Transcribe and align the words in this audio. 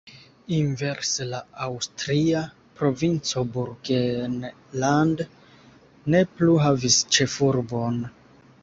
Inverse 0.59 1.27
la 1.33 1.41
aŭstria 1.65 2.41
provinco 2.79 3.45
Burgenland 3.59 5.25
ne 6.17 6.25
plu 6.41 6.59
havis 6.67 7.01
ĉefurbon. 7.19 8.05